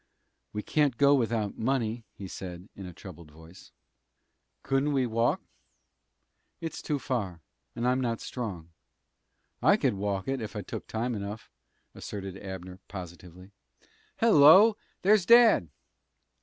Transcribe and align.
"We 0.51 0.63
can't 0.63 0.97
go 0.97 1.13
without 1.13 1.59
money," 1.59 2.05
he 2.15 2.27
said, 2.27 2.69
in 2.75 2.87
a 2.87 2.91
troubled 2.91 3.29
voice. 3.29 3.71
"Couldn't 4.63 4.93
we 4.93 5.05
walk?" 5.05 5.43
"It's 6.59 6.81
too 6.81 6.97
far, 6.97 7.39
and 7.75 7.87
I'm 7.87 8.01
not 8.01 8.19
strong." 8.19 8.71
"I 9.61 9.77
could 9.77 9.93
walk 9.93 10.27
it, 10.27 10.41
ef 10.41 10.55
I 10.55 10.63
took 10.63 10.87
time 10.87 11.13
enough," 11.13 11.51
asserted 11.93 12.35
Abner, 12.41 12.79
positively. 12.87 13.51
"Hello! 14.17 14.75
there's 15.03 15.23
dad!" 15.23 15.67